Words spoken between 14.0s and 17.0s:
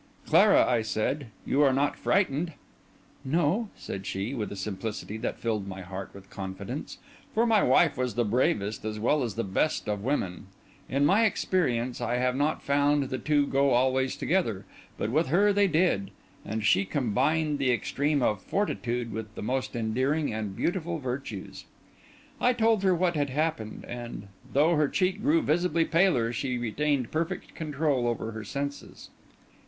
together, but with her they did; and she